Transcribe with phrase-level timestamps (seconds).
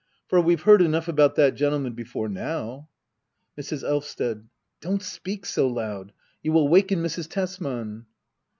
[0.29, 2.89] For we've heard enough about that gentleman before now.
[3.55, 3.83] Mrs.
[3.87, 4.47] Elvsted.
[4.79, 6.11] Don't speak so loud.
[6.41, 7.29] You will waken Mrs.
[7.29, 8.07] Tes man.